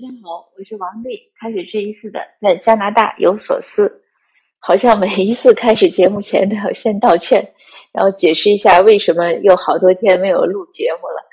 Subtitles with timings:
[0.00, 1.28] 大家好，我是王丽。
[1.40, 4.00] 开始这一次的在加拿大有所思，
[4.60, 7.44] 好像每一次开始节目前都要先道歉，
[7.90, 11.28] 然后解释一下为什么又好多天没有录节目了。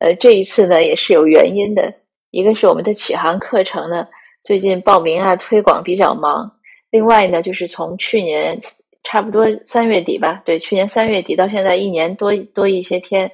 [0.00, 1.94] 呃，这一次呢也是有原因的，
[2.30, 4.06] 一个是我们的启航课程呢
[4.42, 6.58] 最近报名啊推广比较忙，
[6.90, 8.60] 另外呢就是从去年
[9.02, 13.32] 差不多三月底吧，对，去年三月底到现在一年多多一些天，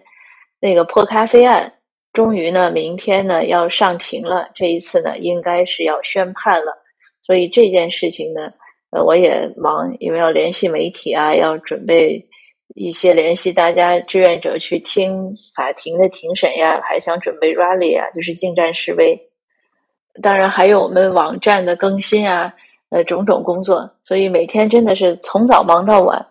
[0.61, 1.73] 那个破咖啡案。
[2.17, 4.49] 终于呢，明天呢要上庭了。
[4.55, 6.83] 这一次呢，应该是要宣判了。
[7.23, 8.55] 所以这件事情呢，
[8.89, 12.27] 呃，我也忙，因为要联系媒体啊，要准备
[12.75, 19.29] 一些联系大家志愿者去听法庭的庭审呀，还想准备 rally 啊，就是进站示威。
[20.23, 22.55] 当然还有我们网站的更新啊，
[22.89, 23.91] 呃，种种工作。
[24.03, 26.27] 所以每天真的是从早忙到晚。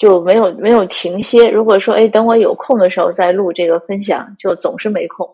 [0.00, 1.50] 就没有没有停歇。
[1.50, 5.28] 如果说哎，等我有空的时候再录这个分享，就总是没空。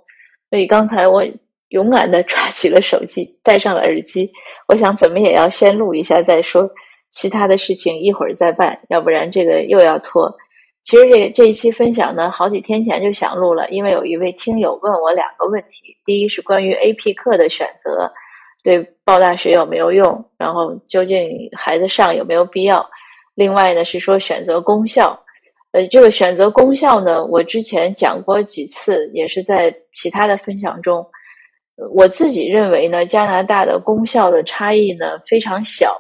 [0.51, 1.25] 所以刚才我
[1.69, 4.29] 勇敢的 抓起了手机，戴上了耳机。
[4.67, 6.69] 我想怎么也要先录一下再说，
[7.11, 10.37] 其他的事情一会儿再办，要不然这个又要拖。
[10.83, 18.13] 其实这个这一期分享呢，好几天前就想录了，因为有一位听友问我两个问题：第一是关于 AP 课的选择，
[18.65, 20.25] 对报大学有没有用？
[20.37, 22.85] 然后究竟孩子上有没有必要？
[23.37, 25.23] 另外呢，是说选择功效，
[25.73, 31.07] 呃，这个选择功效呢，我之前讲过几次，也是在其他的分享中，
[31.95, 35.95] 我自己认为呢，加拿大的功效的差异呢非常小，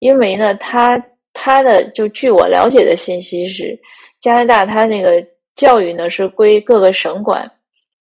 [0.00, 1.02] 因为呢，它
[1.32, 3.80] 它的就据我了解的信息是，
[4.20, 7.50] 加拿大它那个教育呢是归各个省管，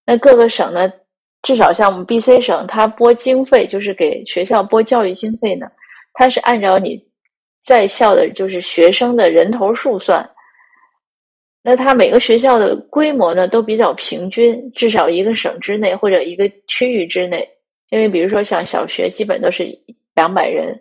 [0.05, 0.91] 那各个省呢，
[1.43, 5.65] 至少像我们 B.C 省，它拨经费就是给学校拨教育经费呢，
[6.13, 7.01] 它是按照你。
[7.65, 10.29] 在校的就是学生的人头数算，
[11.63, 17.49] 那他每个学校的规模呢都比较平均，至少一个省之内或者一个区域之内。
[17.89, 19.67] 因为比如说像小学基本都是
[20.13, 20.79] 两百人，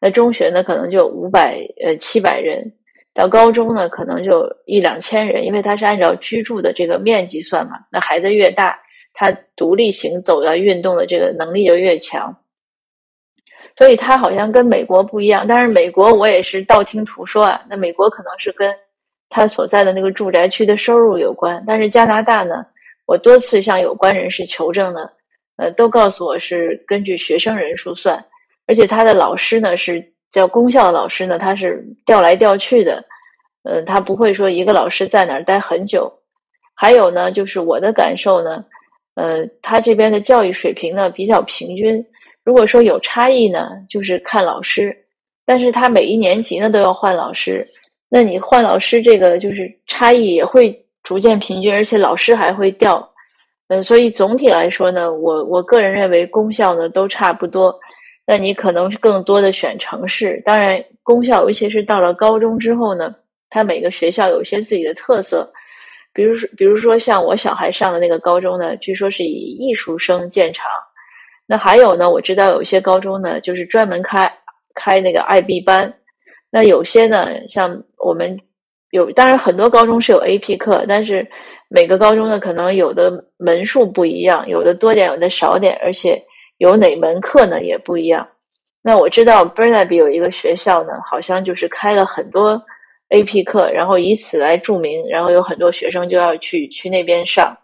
[0.00, 2.72] 那中学呢可能就五百呃七百人，
[3.12, 7.72] 到高中呢可能就一两千人，因为它是按照居住的这个面积算嘛。
[7.92, 8.78] 那孩子越大，
[9.12, 12.34] 他独立行走啊运动的这个能力就越强。
[13.76, 17.60] 所以它好像跟美国不一样，但是美国我也是道听途说啊。
[17.68, 18.72] 那美国可能是跟
[19.28, 22.64] 他所在的那个住宅区的收入有关，但是加拿大呢，
[23.04, 25.10] 我多次向有关人士求证呢，
[25.56, 28.24] 呃，都告诉我是根据学生人数算，
[28.68, 33.04] 而且他的老师呢是叫公校的老师呢，他是调来调去的，
[33.64, 36.12] 呃，他不会说一个老师在哪儿待很久。
[36.76, 38.64] 还有呢，就是我的感受呢，
[39.16, 42.06] 呃，他这边的教育水平呢比较平均。
[42.44, 44.94] 如果说有差异呢，就是看老师，
[45.46, 47.66] 但是他每一年级呢都要换老师，
[48.10, 53.10] 那你换老师这个就是差异也会逐渐平均，而且老师还会调，
[53.68, 57.74] 嗯，所以总体来说呢，我我个人认为功效呢都差不多，
[58.26, 63.14] 那你可能是更多的选城市，当然功效尤其是到了高中之后呢，
[63.48, 65.50] 它每个学校有一些自己的特色，
[66.12, 70.66] 比如说比如说像我小孩上的那个高中呢，据说是以艺术生见长。
[71.46, 72.10] 那还有呢？
[72.10, 74.32] 我知道有一些高中呢，就是专门开
[74.74, 75.92] 开那个 IB 班。
[76.50, 78.40] 那有些呢，像我们
[78.90, 81.28] 有，当然很多高中是有 AP 课，但是
[81.68, 86.22] 每个高中呢，可能有的门数不一样，有的多点，有的少点，而且
[86.56, 88.26] 有哪门课呢也不一样。
[88.80, 92.62] 那我知道 Burnaby 有一个学校呢，好像就是开了很多
[93.10, 97.54] AP 课，然后以此来著名，然后有很多学生就要去去那边上。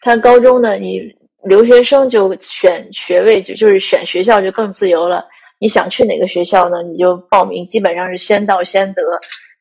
[0.00, 1.14] 他高中呢，你。
[1.44, 5.26] 留学生就选学位，就就是选学校就更自由了。
[5.58, 6.82] 你想去哪个学校呢？
[6.82, 9.02] 你就报名，基本上是先到先得，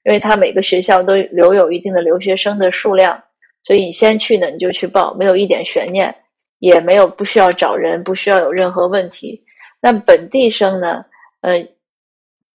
[0.04, 3.22] 因为他每个学校都留有一定的留学生的数量，
[3.64, 6.14] 所以你先去呢，你就去报，没有一点悬念，
[6.60, 9.40] 也没有不需要找人，不需要有任何问题。
[9.82, 11.06] 那本地生呢？
[11.42, 11.66] 呃，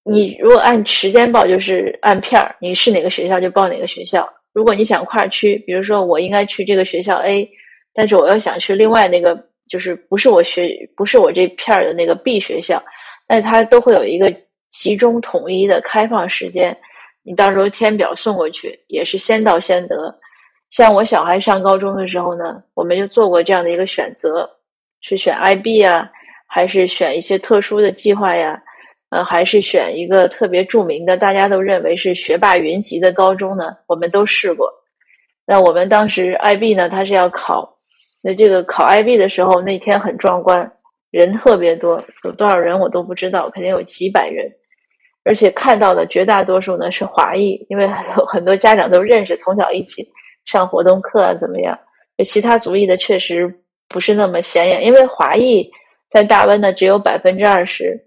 [0.05, 4.29] 你如果按时间报，就是按片儿，你是哪个学校就报哪个学校。
[4.53, 7.49] 如果你想跨区，比如说我应该去这个学校 A。
[7.99, 9.37] 但是我要想去另外那个，
[9.67, 12.81] 就是不是我学，不是我这片儿的那个 B 学校，
[13.29, 14.33] 那它都会有一个
[14.71, 16.79] 集中统一的开放时间，
[17.25, 20.17] 你到时候填表送过去，也是先到先得。
[20.71, 24.49] 像我小孩上高中的时候呢，我们就做过这样的一个选择，
[25.01, 26.09] 是选 IB 啊，
[26.47, 28.63] 还是选一些特殊的计划呀？
[29.11, 33.77] 呃，还是选一个特别著名的，大家都认为是学霸云集的高中呢？
[33.89, 34.71] 我们都试过。
[35.45, 37.78] 那我们当时 IB 呢，它是要考。
[38.23, 40.71] 那这个考 IB 的时候，那天很壮观，
[41.11, 44.51] 人特别多，有多少人我都不知道，肯定有几百人，
[45.25, 47.87] 而且看到的绝大多数呢是华裔，因为
[48.27, 50.09] 很多家长都认识，从小一起
[50.45, 51.79] 上活动课啊，怎么样？
[52.25, 55.71] 其他族裔的确实不是那么显眼，因为华裔
[56.11, 58.07] 在大温呢只有百分之二十。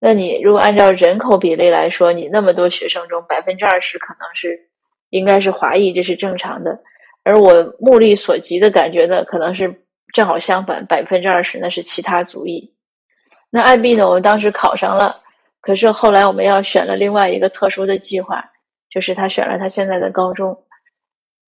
[0.00, 4.58] 那你如果按照人口比例来说，你那么多学生中百分之二十可能是
[5.10, 6.78] 应该是华裔，这是正常的。
[7.24, 9.82] 而我目力所及的感觉呢，可能是
[10.12, 12.72] 正好相反，百分之二十那是其他族裔。
[13.50, 15.20] 那 IB 呢，我们当时考上了，
[15.60, 18.44] 可是后来我们要选了另外一个特殊的计划，
[18.90, 20.56] 就是他选了他现在的高中。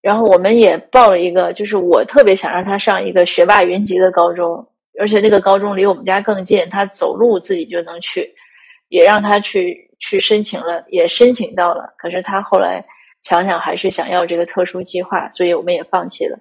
[0.01, 4.67] 然后我们也报了一个，就是我特别想让他上一个学霸云集的高中，
[4.99, 8.33] 而且那个高中离我们家更近，他走路自己就能去。
[8.89, 11.93] 也让他去去申请了，也申请到了。
[11.99, 12.85] 可是他后来
[13.27, 16.39] 想想，还是想要这个特殊计划，所以我们也放弃了。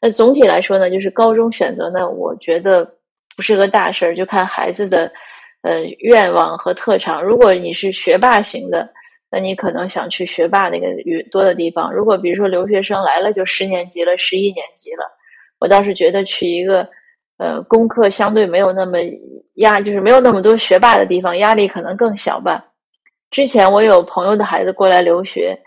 [0.00, 2.84] 那总体来说呢，就是高中选择呢，我觉得
[3.36, 5.12] 不是个大事儿，就看孩子的
[5.62, 7.22] 呃愿望和特长。
[7.22, 8.88] 如果你是学霸型的，
[9.30, 10.88] 那你可能想去学霸那个
[11.30, 11.94] 多的地方。
[11.94, 15.04] 如果比如说留学生来了就十年级了、十一年级了，
[15.60, 16.88] 我倒是觉得去一个。
[17.36, 18.98] 呃，功课相对没有那么
[19.54, 22.64] 压，就是没有那么多学霸的地方，压力可能更小吧。
[23.32, 25.58] 之前我有朋友的孩子过来留学，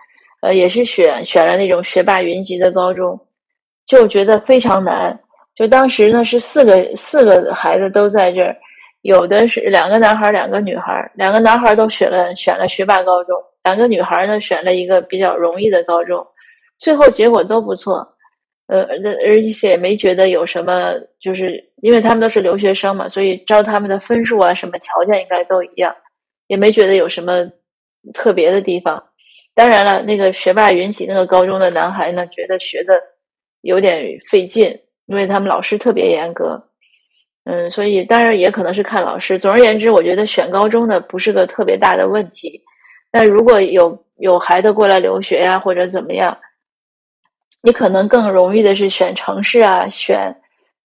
[0.42, 3.19] 呃，也是选选了那种学霸云集的高中，
[3.86, 5.19] 就觉得非常难。
[5.56, 8.56] 就当时呢是四个四个孩子都在这儿，
[9.01, 16.25] 有的是两个男孩两个女孩两个男孩都选了选了学霸高中，两个女孩呢选了一个比较容易的高中，
[16.78, 18.07] 最后结果都不错。
[18.68, 25.95] 呃，而而且也没觉得有什么，就是因为他们都是留学生嘛，所以招他们的分数啊，什么条件应该都一样，
[26.48, 27.50] 也没觉得有什么
[28.13, 29.01] 特别的地方。
[29.57, 33.01] 当然了，那个学霸云集那个高中的男孩呢，觉得学的
[33.62, 36.63] 有点费劲，因为他们老师特别严格。
[37.44, 39.39] 嗯，所以当然也可能是看老师。
[39.39, 42.62] 总而言之，我觉得选高中的不是个特别大的问题。
[43.12, 46.38] 那如果有有孩子过来留学呀，或者怎么样？
[47.63, 50.39] 你可能更容易的是选城市啊，选，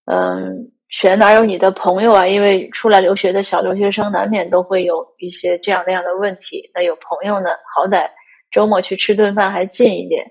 [0.07, 2.27] 嗯，选哪有你的朋友啊？
[2.27, 6.71] 因为出来留学的小留学生难免都会有一些这样那样的问题。
[6.73, 8.09] 那有朋友呢，好歹
[8.53, 10.25] 周末去吃顿饭还近一点。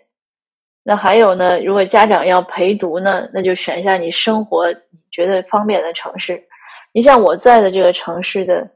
[0.84, 4.74] 那还有呢，如果家长要陪读呢，那就选一下你生活
[5.12, 6.42] 觉得方便的城市。
[6.94, 8.68] 你像我在的这个城市的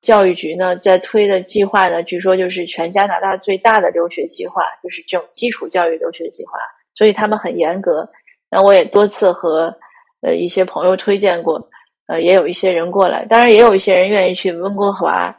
[0.00, 6.52] 教育局呢，在推的计划呢，据说就是全加拿大最大的留学计划，就是这种基础教育留学计划。
[6.94, 8.08] 所以他们很严格，
[8.50, 9.74] 那我也多次和
[10.22, 11.68] 呃一些朋友推荐过，
[12.06, 15.36] 呃也有一些人过来，当然也有一些人愿意去温哥华，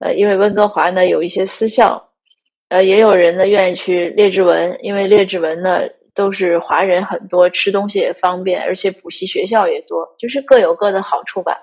[0.00, 2.11] 呃因为温哥华呢有一些私校，
[2.72, 5.82] 呃也有人呢愿意去列治文，因为列治文呢
[6.14, 11.58] 都是华人很多，吃东西也方便，而且补习学校也多，就是各有各的好处吧。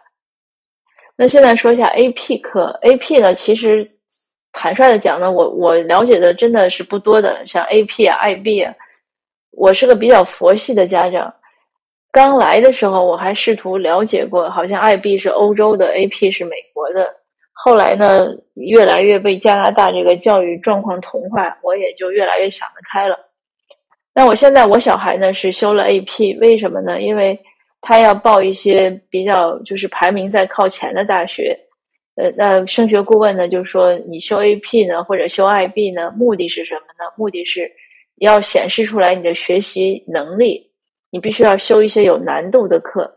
[1.16, 3.90] 那现在说一下 AP 课，AP 呢其实
[4.52, 8.74] 坦率的讲呢，我我了解的真的是不多的，像 AP 啊、IB 啊。
[9.52, 11.34] 我是个比较佛系的家长，
[12.12, 17.19] 刚来的时候我还试图了解过，好像 IB 是欧洲的，AP 是美国的。
[17.62, 23.18] 后来呢，越来越被加拿大这个教育状况同化，我也就越来越想得开了。
[24.14, 27.02] 那我现在我小孩呢是修了 AP，为什么呢？
[27.02, 27.38] 因为
[27.82, 31.58] 他要报一些比较就是排名在靠前的大学。
[32.16, 37.12] 呃，那升学顾问呢就说，你修 AP 呢或者修 IB 呢，目的是什么呢？
[37.18, 37.70] 目的是。
[38.22, 40.70] 要显示出来你的学习能力，
[41.10, 43.10] 你必须要修一些有难度的课。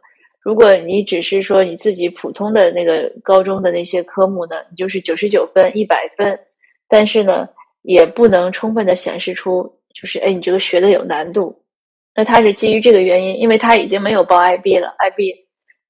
[0.42, 6.38] 如果你只是说你自己普通的那个高中的那些科目呢，你就是九十九分、一百分，
[6.88, 7.48] 但是呢，
[7.82, 9.62] 也不能充分的显示出
[9.94, 11.62] 就是哎，你这个学的有难度。
[12.14, 15.34] 那他是基于这个原因，因为他已经没有报 IB 了，IB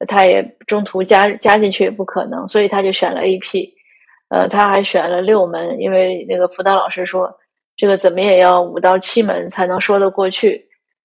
[0.07, 3.73] 他也中途加加进去也不可能，所以他就选了 AP。
[4.29, 7.33] 呃，他还选了六门，因为那个辅导老师说。
[7.75, 10.63] 这个怎么也要五到七门才能说得过去。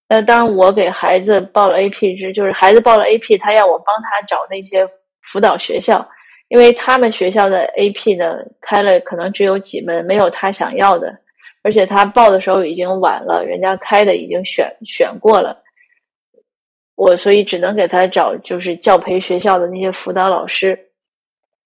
[0.10, 4.88] 那当我给孩子报了 AP 之，就是孩子报了 AP，他要我帮他找那些
[5.22, 6.08] 辅导学校，
[6.48, 11.14] 因为他们学校的 AP 呢开了可能只有几门，没有他想要的，
[11.62, 15.62] 而且他报的时候已经晚了，人家开的已经选选过了。
[16.96, 20.80] 我所以只能给他找就是教培学校的那些辅导老师。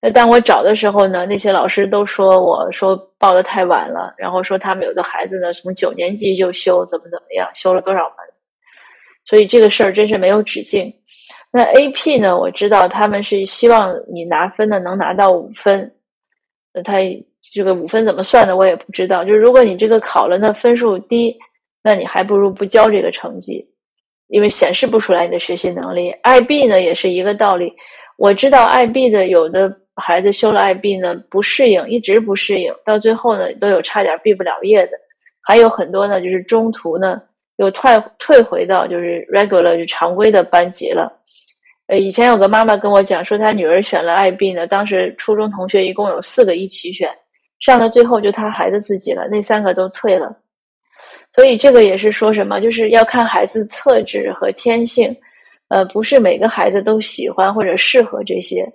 [0.01, 8.17] 那当我找的时候呢，那些老师都说我说报的太晚了，然后说他们有的孩子呢从九年级就修，怎么怎么样，修了多少门，
[9.24, 10.94] 所以这个事儿真是没有止境。
[11.51, 15.92] 那 AP 呢，我知道他们是希望你拿分呢能拿到五分，
[16.74, 16.98] 那他
[17.54, 19.24] 这个五分怎么算的我也不知道。
[19.24, 21.38] 就是如果你这个考了那分数低，
[21.84, 23.68] 那你还不如不交这个成绩，
[24.28, 26.12] 因为显示不出来你的学习能力。
[26.24, 27.74] IB 呢也是一个道理，
[28.18, 29.78] 我知道 IB 的有的。
[29.98, 34.94] 孩子修了 IB 呢，不适应，一直不适应，到最后呢，都有差点毕不了业的。
[35.42, 37.22] 还有很多呢，就是中途呢
[37.58, 41.12] 又退退回到就是 regular 就常规的班级了。
[41.88, 47.10] 呃，以前有个妈妈跟我讲说，她女儿选了 IB 呢，当时初中同学一共有四个一起选，
[47.60, 50.36] 上了最后就她孩子自己了，那三个都退了。
[51.34, 55.15] 所以这个也是说什么，就是要看孩子特质和天性，
[55.70, 58.65] 呃，不是每个孩子都喜欢或者适合这些，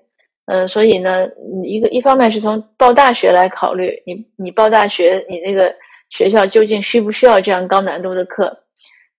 [0.47, 1.27] 嗯，所以呢，
[1.65, 5.75] 一个一方面是从报大学来考虑，你你报大学，你那个
[6.11, 8.55] 学校究竟需不需要这样高难度的课？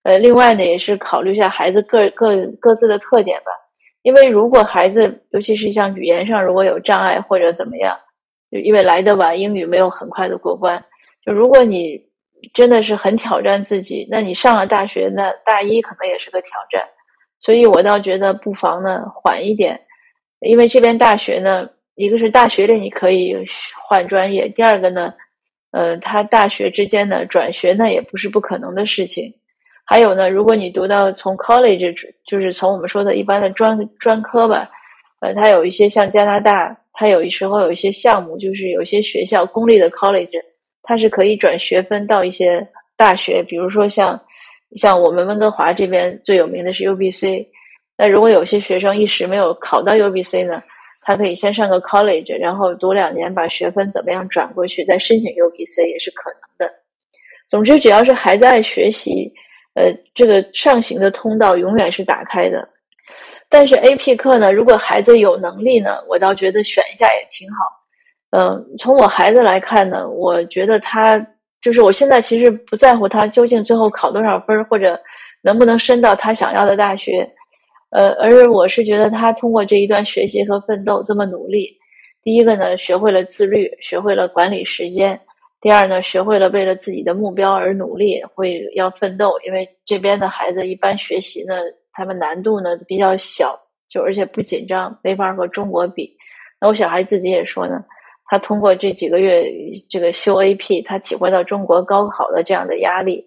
[0.02, 3.52] 呃，另外呢，也是考虑一下孩子各各各自的特点吧，
[4.02, 7.98] 因为如果孩子尤其是像语言上如果有障碍或者怎么样，
[8.50, 10.84] 就因为来的晚，英语没有很快的过关，
[11.24, 12.06] 就如果你。
[12.54, 14.06] 真的是很挑战自己。
[14.08, 16.84] 那你上了大学，那大一可能也是个挑战。
[17.40, 19.80] 所以我倒觉得不妨呢缓一点，
[20.38, 23.34] 因为这边大学呢，一个是大学里你可以
[23.88, 25.12] 换专业，第二个呢，
[25.72, 29.34] 呃，他大学之间呢转学那也不是不可能的事情。
[29.88, 31.94] 还有呢，如果你读到从 college，
[32.26, 34.68] 就是从我们说的一般的专专科吧，
[35.20, 40.28] 呃，它有一些像加拿大，它有时候有一些项目，就是有些学校公立的 college。
[40.82, 42.66] 它是可以转学分到一些
[42.96, 44.18] 大学，比如说像
[44.76, 47.46] 像我们温哥华这边最有名的是 UBC。
[47.96, 50.62] 那如果有些学生一时没有考到 UBC 呢，
[51.02, 56.74] 他可以先上个 college，然后读两年，把学分怎么样转过去，再申请 UBC 也是可能的。
[57.48, 59.32] 总之，只要是孩子爱学习，
[59.78, 62.68] 呃，这个上行的通道永远是打开的。
[63.48, 67.56] 但是 AP 课呢，如果孩子有能力呢，我倒觉得选一下也挺好。
[68.30, 71.18] 嗯，从我孩子来看呢，我觉得他
[71.62, 75.00] 就是我现在其实不在乎他究竟最后考多少分，或者
[75.42, 77.26] 能不能升到他想要的大学，
[77.90, 81.74] 呃，而我是觉得他通过这一段学习和奋斗这么努力，
[82.22, 85.16] 第一个呢，学会了自律，学会了管理时间；
[85.60, 89.34] 第二呢，学会了为了自己的目标而努力，会要奋斗。
[89.44, 91.54] 因为这边的孩子一般学习呢，
[91.92, 96.16] 他们难度呢比较小，就而且不紧张，没法和中国比。
[96.60, 97.84] 那我小孩自己也说呢。
[98.30, 99.50] 他通过这几个月
[99.88, 103.26] 这个修 AP，他体会到中国高考的这样的压力，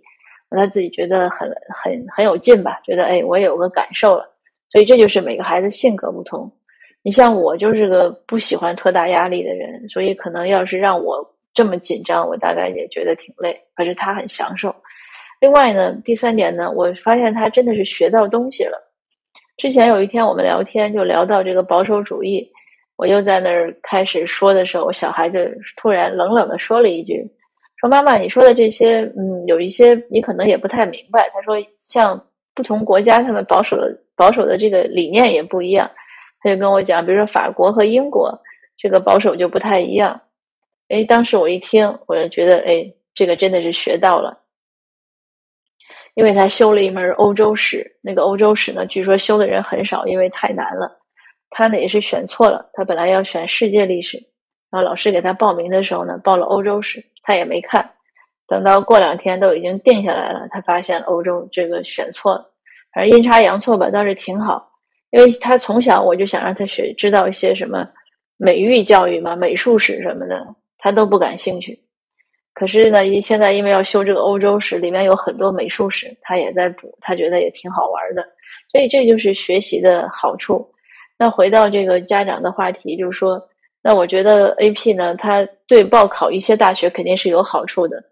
[0.51, 2.79] 他自己觉得很很很有劲吧？
[2.85, 4.29] 觉得哎，我有个感受了。
[4.69, 6.49] 所以这就是每个孩子性格不同。
[7.01, 13.61] 你像我就是个不喜欢特大压力的人，所以可能要是让我这么紧张，我大概也觉得挺累。
[13.75, 14.75] 可是他很享受。
[15.39, 18.77] 另外呢，第三点呢，我发现他真的是学到东西了。
[19.57, 22.51] 之前有一天我们聊天就聊到这个保守主义。
[22.97, 27.25] 我又在那儿开始说的时候，小孩子突然冷冷的说了一句
[27.81, 35.89] ：“说妈妈，你说的这些，嗯，有一些你可能也不太明白。”他说：“像不同国家，他们保守的保守的这个理念也不一样。”
[36.41, 38.39] 他就跟我讲，比如说法国和英国
[38.77, 40.21] 这个保守就不太一样。
[40.91, 44.37] 哎，当时我一听，我就觉得，哎，这个真的是学到了，
[46.13, 50.99] 因为他修了一门欧洲史，那个欧洲史呢，据说修的人很少，因为太难了。
[51.49, 54.17] 他呢也是选错了，他本来要选世界历史，
[54.69, 57.91] 然后老师给他报名的时候呢，报了欧洲史，他也没看。
[58.47, 62.49] 等到过两天都已经定下来了，他发现欧洲这个选错了，
[62.93, 64.69] 反正阴差阳错吧，倒是挺好。
[65.11, 67.85] 因为他从小我就想让他学知道一些什么
[68.37, 71.79] 美育教育嘛，美术史什么的，他都不感兴趣。
[72.53, 78.27] 可是呢，现在因为要修这个欧洲史，里面有很多美术史，他也在补，他觉得也挺好玩的。
[78.69, 80.69] 所以这就是学习的好处。
[81.17, 83.41] 那回到这个家长的话题，就是说，
[83.81, 88.03] 那我觉得 AP 呢，它对报考一些大学肯定是有好处的。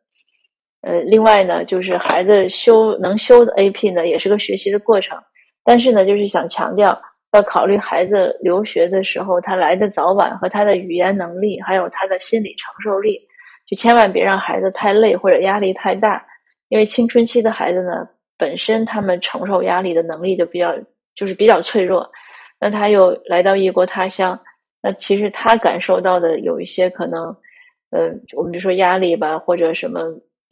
[0.81, 5.17] 呃，另外呢，就是孩子修能修的 AP 呢，也是个学习的过程。
[5.65, 13.19] 但是呢，就是想强调，要考虑孩子留学的时候，他来的早晚和他的语言能力，还有他的心理承受力，
[13.67, 16.25] 就千万别让孩子太累或者压力太大。
[16.69, 18.07] 因为青春期的孩子呢，
[18.37, 20.75] 本身他们承受压力的能力就比较，
[21.15, 22.09] 就是比较脆弱。
[22.59, 24.39] 那他又来到异国他乡，
[24.81, 27.35] 那其实他感受到的有一些可能，
[27.91, 30.01] 呃，我们就说压力吧，或者什么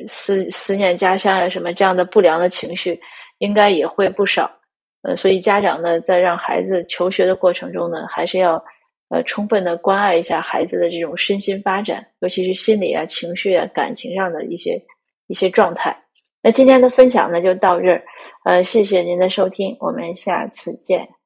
[0.07, 3.00] 思思念家乡啊，什么这样的不良的情绪，
[3.39, 4.50] 应该也会不少。
[5.07, 8.61] 呃，所以家长呢，在让孩子求学的过程中呢，还是要
[9.07, 14.77] 呃充分的关爱一下孩子的这种身心发展，尤其是心理啊、情绪啊、感情上的一些
[15.27, 15.97] 一些状态。
[16.43, 18.03] 那今天的分享呢，就到这儿，
[18.43, 21.16] 呃，谢谢您的收听，我们下次见。